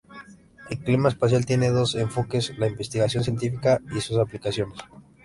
[0.71, 4.73] El Clima Espacial tiene dos enfoques: la investigación científica y sus aplicaciones.